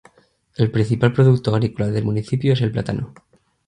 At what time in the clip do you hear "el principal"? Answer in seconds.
0.55-1.13